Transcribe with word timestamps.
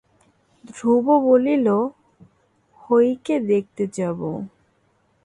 ধ্রুব 0.65 1.05
বলিল, 1.27 1.67
হয়িকে 2.81 3.35
দেখতে 3.49 3.83
যাব। 3.93 4.19